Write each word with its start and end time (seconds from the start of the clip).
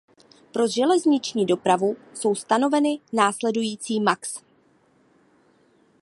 Pro 0.51 0.67
železniční 0.67 1.45
dopravu 1.45 1.95
jsou 2.13 2.35
stanoveny 2.35 2.99
následující 3.13 3.99
max. 3.99 4.41